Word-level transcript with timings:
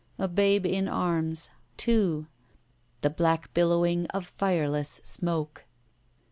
A 0.17 0.27
babe 0.27 0.65
in 0.65 0.87
arms. 0.87 1.51
Two. 1.77 2.25
The 3.01 3.11
black 3.11 3.53
billowing 3.53 4.07
of 4.07 4.25
fireless 4.25 4.99
smoke. 5.03 5.65